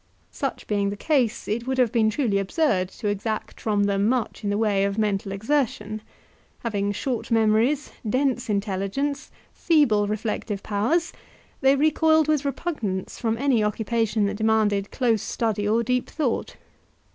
[0.31, 4.43] Such being the case, it would have been truly absurd to exact from them much
[4.43, 6.01] in the way of mental exertion;
[6.61, 11.13] having short memories, dense intelligence, feeble reflective powers,
[11.61, 16.55] they recoiled with repugnance from any occupation that demanded close study or deep thought.